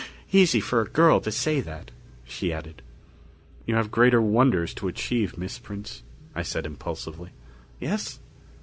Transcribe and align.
"Easy 0.31 0.59
for 0.59 0.81
a 0.81 0.87
girl 0.89 1.19
to 1.21 1.31
say 1.31 1.61
that," 1.61 1.91
she 2.23 2.51
added. 2.51 2.81
"You 3.67 3.75
have 3.75 3.91
greater 3.91 4.19
wonders 4.19 4.73
to 4.73 4.87
achieve, 4.87 5.37
Miss 5.37 5.59
Prince," 5.59 6.01
I 6.33 6.41
said 6.41 6.65
impulsively. 6.65 7.29
"Yes? 7.79 8.17